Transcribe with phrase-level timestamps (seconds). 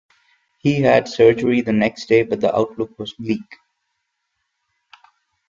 [0.57, 3.57] He had surgery the next day, but the outlook was bleak.